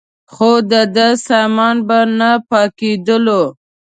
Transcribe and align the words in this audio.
خو 0.33 0.51
دده 0.71 1.07
سامان 1.27 1.77
به 1.87 1.99
نه 2.19 2.31
پاکېدلو. 2.49 3.43